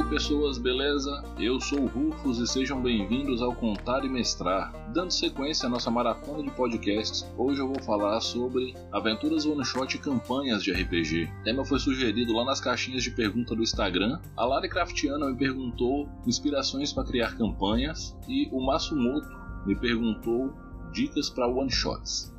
[0.00, 1.22] aí pessoas, beleza?
[1.38, 4.72] Eu sou o Rufus e sejam bem-vindos ao Contar e Mestrar.
[4.92, 9.94] Dando sequência à nossa maratona de podcasts, hoje eu vou falar sobre aventuras one shot
[9.94, 11.30] e campanhas de RPG.
[11.40, 14.18] O tema foi sugerido lá nas caixinhas de pergunta do Instagram.
[14.36, 19.28] A Lari Craftiana me perguntou inspirações para criar campanhas e o Massumoto
[19.66, 20.52] me perguntou
[20.92, 22.34] dicas para one shots.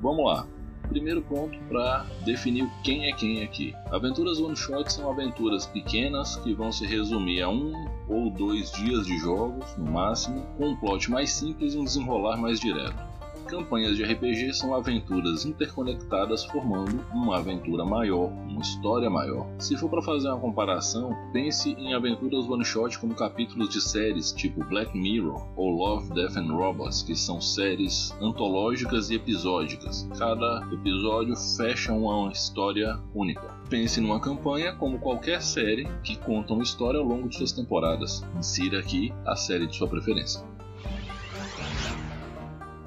[0.00, 0.46] Vamos lá
[0.92, 3.74] primeiro ponto para definir quem é quem aqui.
[3.90, 7.72] Aventuras one shot são aventuras pequenas que vão se resumir a um
[8.08, 12.36] ou dois dias de jogos no máximo, com um plot mais simples e um desenrolar
[12.36, 13.11] mais direto.
[13.52, 19.46] Campanhas de RPG são aventuras interconectadas formando uma aventura maior, uma história maior.
[19.58, 24.32] Se for para fazer uma comparação, pense em aventuras one shot como capítulos de séries
[24.32, 30.08] tipo Black Mirror ou Love, Death and Robots, que são séries antológicas e episódicas.
[30.18, 33.54] Cada episódio fecha uma história única.
[33.68, 38.24] Pense numa campanha como qualquer série que conta uma história ao longo de suas temporadas.
[38.34, 40.42] Insira aqui a série de sua preferência.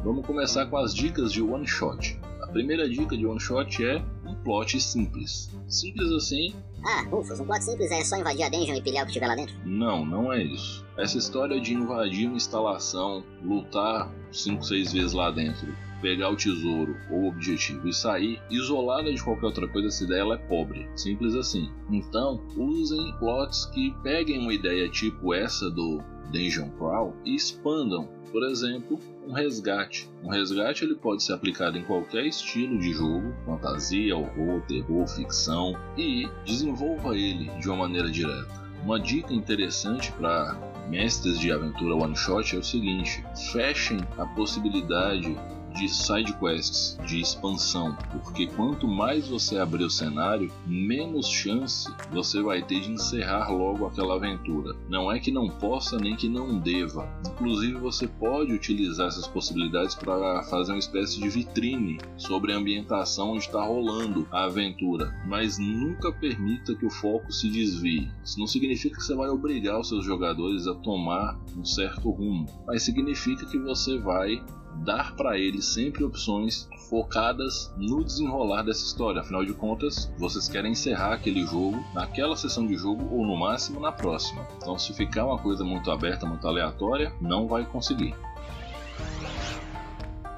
[0.05, 2.15] Vamos começar com as dicas de one shot.
[2.39, 5.49] A primeira dica de one shot é um plot simples.
[5.67, 6.53] Simples assim.
[6.85, 9.25] Ah, Rufus, um plot simples é só invadir a dungeon e pilhar o que tiver
[9.25, 9.55] lá dentro?
[9.65, 10.85] Não, não é isso.
[10.95, 16.95] Essa história de invadir uma instalação, lutar 5, 6 vezes lá dentro, pegar o tesouro
[17.09, 20.87] ou o objetivo e sair isolada de qualquer outra coisa, essa ideia ela é pobre.
[20.95, 21.71] Simples assim.
[21.89, 25.99] Então, usem plots que peguem uma ideia tipo essa do
[26.31, 28.07] Dungeon Crawl e expandam.
[28.31, 30.09] Por exemplo, um resgate.
[30.23, 35.75] Um resgate ele pode ser aplicado em qualquer estilo de jogo, fantasia, horror, terror, ficção,
[35.97, 38.63] e desenvolva ele de uma maneira direta.
[38.83, 40.55] Uma dica interessante para
[40.89, 45.35] mestres de aventura one shot é o seguinte: fechem a possibilidade
[45.75, 52.41] de side quests, de expansão, porque quanto mais você abrir o cenário, menos chance você
[52.41, 54.75] vai ter de encerrar logo aquela aventura.
[54.89, 57.07] Não é que não possa nem que não deva.
[57.27, 63.31] Inclusive você pode utilizar essas possibilidades para fazer uma espécie de vitrine sobre a ambientação
[63.31, 68.09] onde está rolando a aventura, mas nunca permita que o foco se desvie.
[68.23, 72.45] Isso não significa que você vai obrigar os seus jogadores a tomar um certo rumo,
[72.65, 74.41] mas significa que você vai
[74.83, 79.21] dar para eles sempre opções focadas no desenrolar dessa história.
[79.21, 83.79] Afinal de contas, vocês querem encerrar aquele jogo naquela sessão de jogo ou no máximo
[83.79, 84.47] na próxima.
[84.57, 88.15] Então, se ficar uma coisa muito aberta, muito aleatória, não vai conseguir.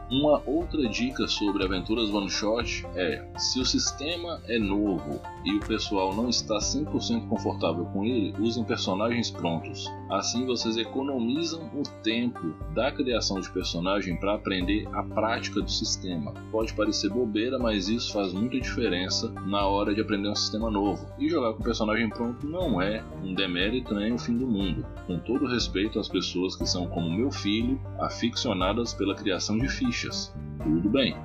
[0.09, 5.59] Uma outra dica sobre aventuras one shot é: se o sistema é novo e o
[5.59, 9.85] pessoal não está 100% confortável com ele, usem personagens prontos.
[10.09, 16.33] Assim vocês economizam o tempo da criação de personagem para aprender a prática do sistema.
[16.53, 21.05] Pode parecer bobeira, mas isso faz muita diferença na hora de aprender um sistema novo.
[21.19, 24.85] E jogar com personagem pronto não é um demérito nem o fim do mundo.
[25.05, 29.96] Com todo respeito às pessoas que são como meu filho, aficionadas pela criação de fichas
[29.97, 30.33] fichas.
[30.63, 31.15] Tudo bem.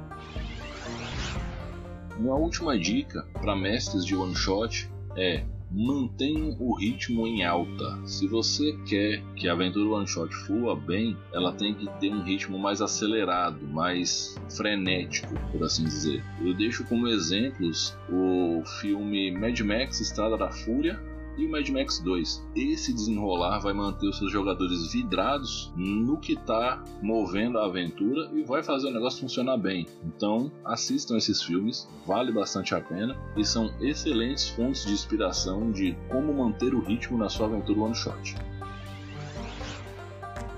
[2.19, 7.99] Uma última dica para mestres de one shot é mantenham o ritmo em alta.
[8.06, 12.22] Se você quer que a aventura one shot flua bem, ela tem que ter um
[12.22, 16.22] ritmo mais acelerado, mais frenético, por assim dizer.
[16.41, 21.00] Eu deixo como exemplos o filme Mad Max Estrada da Fúria
[21.37, 22.44] e o Mad Max 2.
[22.54, 28.43] Esse desenrolar vai manter os seus jogadores vidrados no que está movendo a aventura e
[28.43, 29.87] vai fazer o negócio funcionar bem.
[30.04, 35.97] Então, assistam esses filmes, vale bastante a pena e são excelentes fontes de inspiração de
[36.09, 38.34] como manter o ritmo na sua aventura one shot.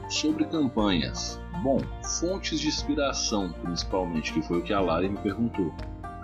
[0.08, 1.40] Sobre campanhas.
[1.62, 1.80] Bom,
[2.20, 5.72] fontes de inspiração, principalmente, que foi o que a Lari me perguntou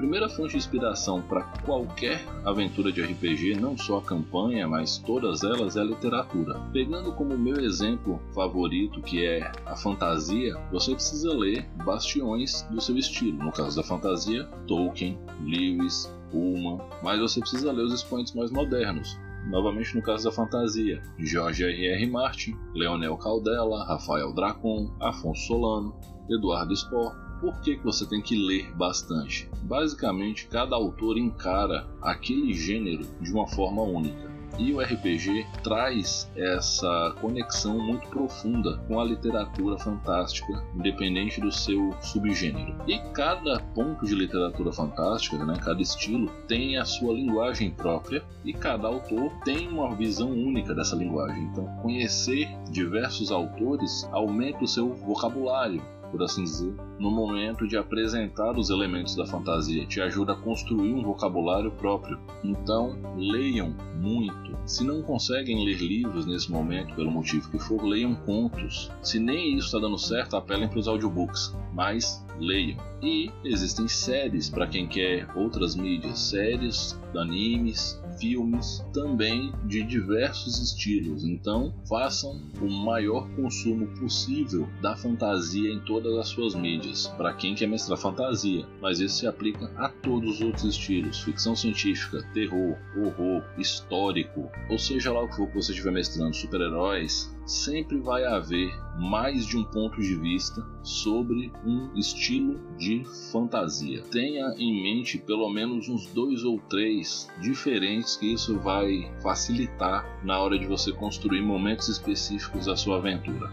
[0.01, 5.45] primeira fonte de inspiração para qualquer aventura de RPG, não só a campanha, mas todas
[5.45, 6.59] elas, é a literatura.
[6.73, 12.97] Pegando como meu exemplo favorito, que é a fantasia, você precisa ler bastiões do seu
[12.97, 13.45] estilo.
[13.45, 19.19] No caso da fantasia, Tolkien, Lewis, Pullman, mas você precisa ler os expoentes mais modernos,
[19.51, 21.87] novamente no caso da fantasia, George R.
[21.89, 22.07] R.
[22.07, 25.95] Martin, Leonel Caldela, Rafael Dracon, Afonso Solano,
[26.31, 29.49] Eduardo Spohr, por que, que você tem que ler bastante?
[29.63, 34.31] Basicamente, cada autor encara aquele gênero de uma forma única.
[34.59, 41.95] E o RPG traz essa conexão muito profunda com a literatura fantástica, independente do seu
[42.03, 42.75] subgênero.
[42.87, 48.53] E cada ponto de literatura fantástica, né, cada estilo, tem a sua linguagem própria e
[48.53, 51.45] cada autor tem uma visão única dessa linguagem.
[51.45, 58.59] Então, conhecer diversos autores aumenta o seu vocabulário, por assim dizer, no momento de apresentar
[58.59, 62.19] os elementos da fantasia, te ajuda a construir um vocabulário próprio.
[62.43, 64.57] Então, leiam muito.
[64.67, 68.91] Se não conseguem ler livros nesse momento, pelo motivo que for, leiam contos.
[69.03, 72.79] Se nem isso está dando certo, apelem para os audiobooks, mas leiam.
[73.03, 81.25] E existem séries para quem quer outras mídias, séries, animes, filmes também de diversos estilos.
[81.25, 87.55] Então, façam o maior consumo possível da fantasia em todas as suas mídias, para quem
[87.55, 92.77] quer mestrar fantasia, mas isso se aplica a todos os outros estilos: ficção científica, terror,
[92.97, 98.25] horror, histórico, ou seja lá o que for que você estiver mestrando, super-heróis, sempre vai
[98.25, 104.03] haver mais de um ponto de vista sobre um estilo de fantasia.
[104.11, 110.39] Tenha em mente pelo menos uns dois ou três diferentes que isso vai facilitar na
[110.39, 113.51] hora de você construir momentos específicos da sua aventura.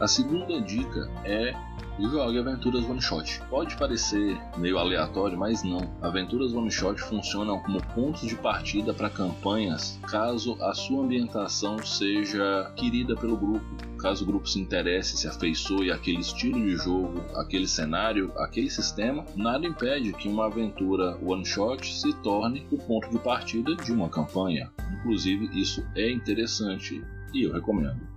[0.00, 1.54] A segunda dica é
[1.98, 3.40] jogue aventuras one shot.
[3.48, 5.80] Pode parecer meio aleatório, mas não.
[6.02, 12.72] Aventuras one shot funcionam como pontos de partida para campanhas caso a sua ambientação seja
[12.76, 13.64] querida pelo grupo.
[13.98, 19.24] Caso o grupo se interesse, se afeiçoe àquele estilo de jogo, aquele cenário, aquele sistema,
[19.34, 24.10] nada impede que uma aventura one shot se torne o ponto de partida de uma
[24.10, 24.70] campanha.
[24.98, 27.02] Inclusive, isso é interessante
[27.32, 28.13] e eu recomendo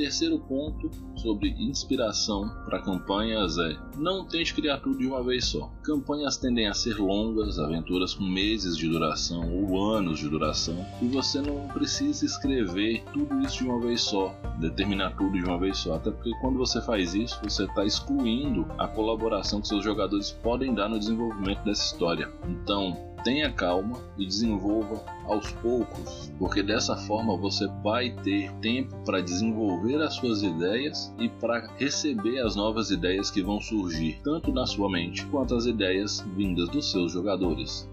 [0.00, 5.70] terceiro ponto sobre inspiração para campanhas é: não tente criar tudo de uma vez só.
[5.82, 11.08] Campanhas tendem a ser longas, aventuras com meses de duração ou anos de duração, e
[11.08, 15.76] você não precisa escrever tudo isso de uma vez só, determinar tudo de uma vez
[15.76, 20.30] só, até porque quando você faz isso, você está excluindo a colaboração que seus jogadores
[20.30, 22.30] podem dar no desenvolvimento dessa história.
[22.48, 29.20] Então, tenha calma e desenvolva aos poucos, porque dessa forma você vai ter tempo para
[29.20, 34.66] desenvolver as suas ideias e para receber as novas ideias que vão surgir, tanto na
[34.66, 37.89] sua mente quanto as ideias vindas dos seus jogadores.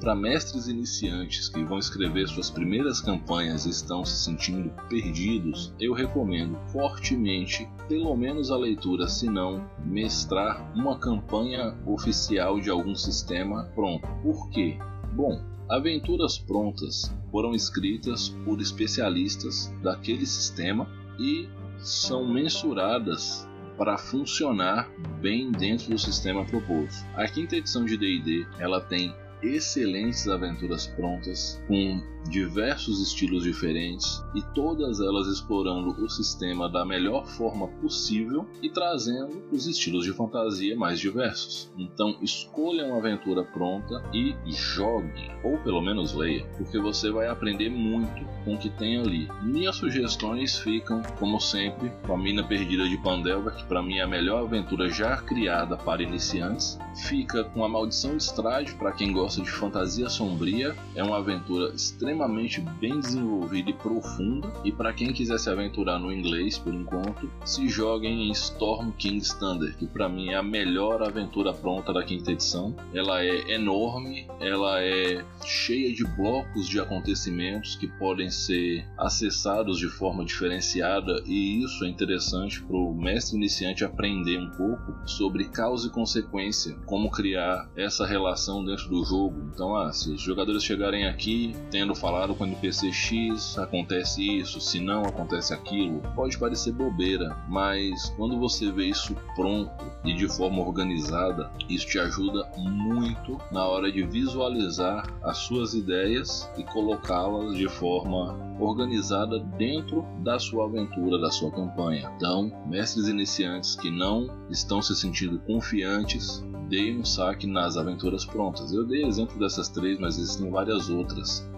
[0.00, 5.92] Para mestres iniciantes que vão escrever suas primeiras campanhas e estão se sentindo perdidos, eu
[5.92, 13.64] recomendo fortemente pelo menos a leitura, se não mestrar uma campanha oficial de algum sistema
[13.74, 14.08] pronto.
[14.22, 14.78] Por quê?
[15.12, 15.38] Bom,
[15.68, 20.88] aventuras prontas foram escritas por especialistas daquele sistema
[21.18, 21.46] e
[21.78, 23.46] são mensuradas
[23.76, 27.04] para funcionar bem dentro do sistema proposto.
[27.14, 34.42] A quinta edição de D&D, ela tem excelentes aventuras prontas com diversos estilos diferentes e
[34.54, 40.76] todas elas explorando o sistema da melhor forma possível e trazendo os estilos de fantasia
[40.76, 41.72] mais diversos.
[41.76, 47.70] Então escolha uma aventura pronta e jogue, ou pelo menos leia, porque você vai aprender
[47.70, 49.28] muito com o que tem ali.
[49.42, 54.02] Minhas sugestões ficam, como sempre, com a Mina Perdida de Pandelva, que para mim é
[54.02, 56.78] a melhor aventura já criada para iniciantes.
[57.08, 61.72] Fica com a Maldição de Strade para quem gosta de fantasia sombria, é uma aventura
[61.74, 64.52] extremamente extremamente bem desenvolvida e profunda.
[64.64, 69.32] E para quem quiser se aventurar no inglês por enquanto, se joguem em Storm King's
[69.34, 72.74] Thunder, que para mim é a melhor aventura pronta da quinta edição.
[72.92, 79.88] Ela é enorme, ela é cheia de blocos de acontecimentos que podem ser acessados de
[79.88, 85.86] forma diferenciada e isso é interessante para o mestre iniciante aprender um pouco sobre causa
[85.86, 89.50] e consequência, como criar essa relação dentro do jogo.
[89.54, 94.60] Então, ah, se os jogadores chegarem aqui tendo falaram com o NPC X acontece isso,
[94.60, 96.00] se não acontece aquilo.
[96.14, 99.70] Pode parecer bobeira, mas quando você vê isso pronto
[100.04, 106.50] e de forma organizada, isso te ajuda muito na hora de visualizar as suas ideias
[106.56, 112.10] e colocá-las de forma organizada dentro da sua aventura, da sua campanha.
[112.16, 118.72] Então, mestres iniciantes que não estão se sentindo confiantes, deem um saque nas aventuras prontas.
[118.72, 121.49] Eu dei exemplo dessas três, mas existem várias outras.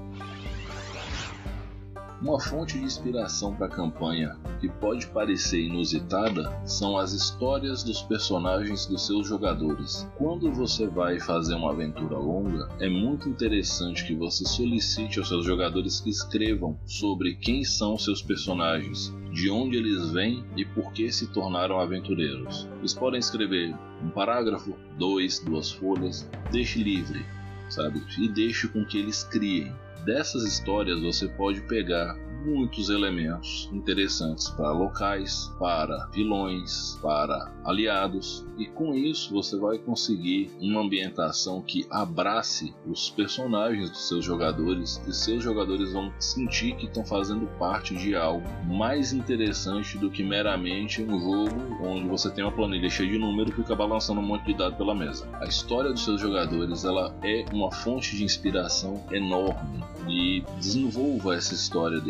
[2.22, 8.00] Uma fonte de inspiração para a campanha que pode parecer inusitada são as histórias dos
[8.00, 10.08] personagens dos seus jogadores.
[10.16, 15.44] Quando você vai fazer uma aventura longa, é muito interessante que você solicite aos seus
[15.44, 21.10] jogadores que escrevam sobre quem são seus personagens, de onde eles vêm e por que
[21.10, 22.68] se tornaram aventureiros.
[22.78, 27.26] Eles podem escrever um parágrafo, dois, duas folhas, deixe livre,
[27.68, 28.00] sabe?
[28.16, 34.72] E deixe com que eles criem dessas histórias você pode pegar muitos elementos interessantes para
[34.72, 42.74] locais, para vilões, para aliados, e com isso você vai conseguir uma ambientação que abrace
[42.86, 45.02] os personagens dos seus jogadores.
[45.06, 50.22] E seus jogadores vão sentir que estão fazendo parte de algo mais interessante do que
[50.22, 54.24] meramente um jogo onde você tem uma planilha cheia de números e fica balançando um
[54.24, 55.28] monte de dados pela mesa.
[55.40, 59.82] A história dos seus jogadores ela é uma fonte de inspiração enorme.
[60.08, 62.00] E desenvolva essa história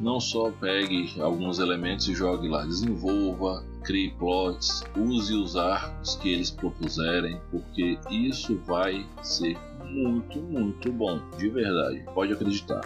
[0.00, 6.32] Não só pegue alguns elementos e jogue lá, desenvolva, crie plots, use os arcos que
[6.32, 12.80] eles propuserem, porque isso vai ser muito, muito bom, de verdade, pode acreditar.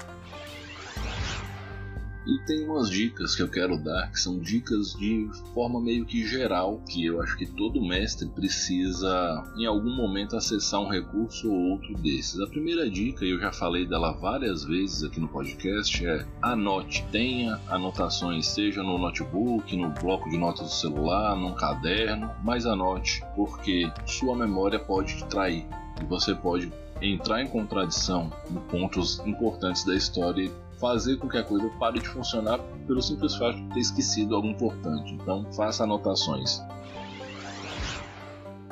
[2.27, 6.27] E tem umas dicas que eu quero dar, que são dicas de forma meio que
[6.27, 11.73] geral, que eu acho que todo mestre precisa em algum momento acessar um recurso ou
[11.73, 12.39] outro desses.
[12.41, 17.05] A primeira dica, e eu já falei dela várias vezes aqui no podcast, é anote.
[17.11, 23.23] Tenha anotações, seja no notebook, no bloco de notas do celular, num caderno, mas anote,
[23.35, 25.67] porque sua memória pode te trair.
[26.01, 30.51] E você pode entrar em contradição em pontos importantes da história
[30.83, 32.59] fazer com que a coisa pare de funcionar
[32.89, 35.15] pelo simples fato de ter esquecido algo importante.
[35.15, 36.61] Então, faça anotações.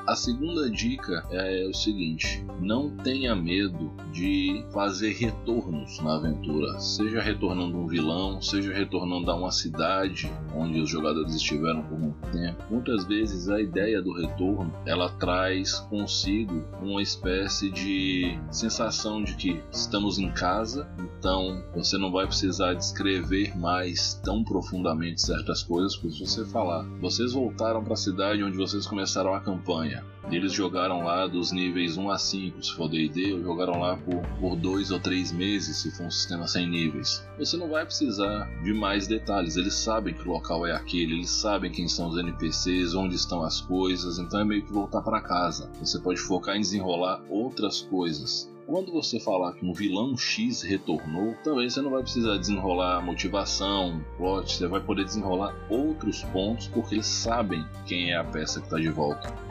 [0.07, 7.21] A segunda dica é o seguinte: não tenha medo de fazer retornos na aventura, seja
[7.21, 12.65] retornando um vilão, seja retornando a uma cidade onde os jogadores estiveram por muito tempo.
[12.71, 19.63] Muitas vezes a ideia do retorno ela traz consigo uma espécie de sensação de que
[19.71, 20.89] estamos em casa,
[21.19, 26.85] então você não vai precisar descrever mais tão profundamente certas coisas, porque se você falar,
[27.01, 29.90] vocês voltaram para a cidade onde vocês começaram a campanha
[30.31, 34.57] eles jogaram lá dos níveis 1 a 5, se for D&D, jogaram lá por, por
[34.57, 37.27] 2 ou 3 meses, se for um sistema sem níveis.
[37.39, 41.71] Você não vai precisar de mais detalhes, eles sabem que local é aquele, eles sabem
[41.73, 45.71] quem são os NPCs, onde estão as coisas, então é meio que voltar para casa.
[45.81, 48.51] Você pode focar em desenrolar outras coisas.
[48.67, 54.01] Quando você falar que um vilão X retornou, também você não vai precisar desenrolar motivação,
[54.17, 58.67] plot, você vai poder desenrolar outros pontos porque eles sabem quem é a peça que
[58.67, 59.50] está de volta.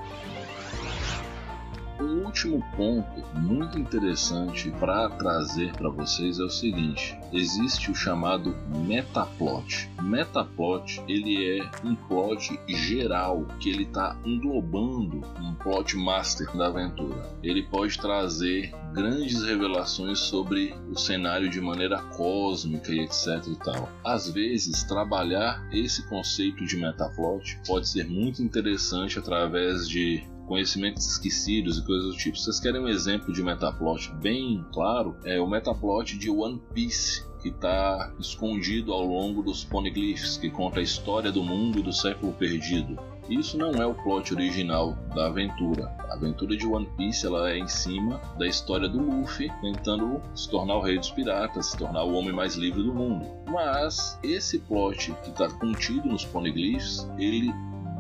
[2.30, 8.56] Último ponto muito interessante para trazer para vocês é o seguinte: existe o chamado
[8.86, 9.90] metaplot.
[10.00, 17.36] Metaplot ele é um plot geral que ele está englobando um plot master da aventura.
[17.42, 23.90] Ele pode trazer grandes revelações sobre o cenário de maneira cósmica e etc e tal.
[24.06, 31.78] Às vezes, trabalhar esse conceito de metaplot pode ser muito interessante através de conhecimentos esquecidos
[31.78, 32.36] e coisas do tipo.
[32.36, 35.16] Vocês querem um exemplo de metaplot bem claro?
[35.24, 40.82] É o metaplot de One Piece que está escondido ao longo dos poneglyphs, que conta
[40.82, 43.00] a história do mundo do século perdido.
[43.30, 45.86] Isso não é o plot original da aventura.
[46.10, 50.50] A aventura de One Piece ela é em cima da história do Luffy tentando se
[50.50, 53.26] tornar o rei dos piratas, se tornar o homem mais livre do mundo.
[53.48, 57.54] Mas esse plot que está contido nos poneglyphs, ele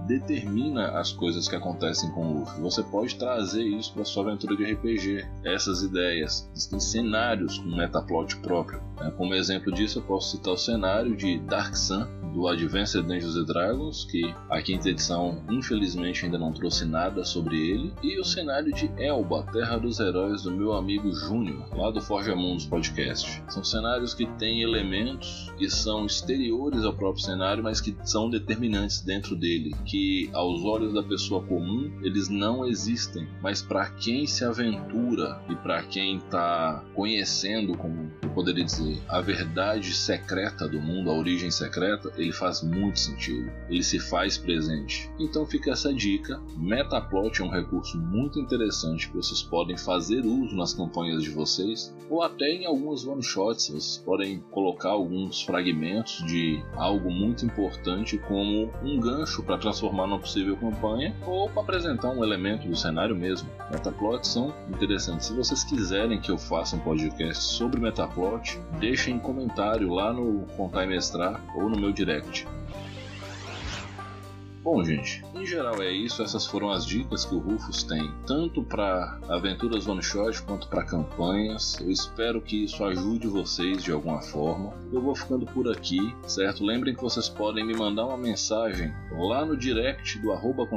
[0.10, 2.60] determina as coisas que acontecem com o Luffy.
[2.62, 6.50] Você pode trazer isso para sua aventura de RPG, essas ideias.
[6.56, 8.82] Existem cenários com metaplot próprio.
[8.98, 9.12] Né?
[9.16, 14.06] Como exemplo disso, eu posso citar o cenário de Dark Sun, do Advanced Dungeons Dragons,
[14.06, 18.90] que a quinta edição infelizmente ainda não trouxe nada sobre ele, e o cenário de
[18.98, 23.44] Elba, Terra dos Heróis, do meu amigo Júnior, lá do Forja Mundos Podcast.
[23.50, 29.02] São cenários que têm elementos que são exteriores ao próprio cenário, mas que são determinantes
[29.02, 29.99] dentro dele, que
[30.34, 35.84] aos olhos da pessoa comum eles não existem, mas para quem se aventura e para
[35.84, 42.12] quem está conhecendo, como eu poderia dizer, a verdade secreta do mundo, a origem secreta,
[42.18, 45.10] ele faz muito sentido, ele se faz presente.
[45.20, 50.56] Então fica essa dica: Metaplot é um recurso muito interessante que vocês podem fazer uso
[50.56, 56.24] nas campanhas de vocês, ou até em alguns one shots, vocês podem colocar alguns fragmentos
[56.26, 62.10] de algo muito importante como um gancho para transformar numa possível campanha ou para apresentar
[62.10, 63.50] um elemento do cenário mesmo.
[63.72, 65.28] Metaplots são interessantes.
[65.28, 70.46] Se vocês quiserem que eu faça um podcast sobre Metaplot, deixem um comentário lá no
[70.58, 72.48] Contar e Mestrar ou no meu direct.
[74.62, 76.22] Bom, gente, em geral é isso.
[76.22, 80.84] Essas foram as dicas que o Rufus tem, tanto para aventuras one shot quanto para
[80.84, 81.80] campanhas.
[81.80, 84.74] Eu espero que isso ajude vocês de alguma forma.
[84.92, 86.66] Eu vou ficando por aqui, certo?
[86.66, 90.68] Lembrem que vocês podem me mandar uma mensagem lá no direct do arroba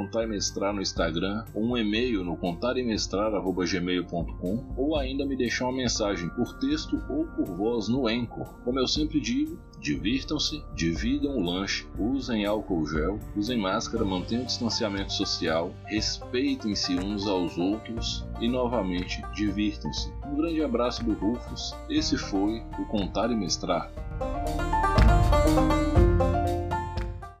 [0.73, 7.03] no Instagram, ou um e-mail no contarimestrar.gmail.com, ou ainda me deixar uma mensagem por texto
[7.09, 8.53] ou por voz no Anchor.
[8.63, 14.45] Como eu sempre digo, divirtam-se, dividam o lanche, usem álcool gel, usem máscara, mantenham o
[14.45, 20.13] distanciamento social, respeitem-se uns aos outros e novamente divirtam-se.
[20.27, 21.73] Um grande abraço do Rufus.
[21.89, 23.89] Esse foi o Contar e Mestrar.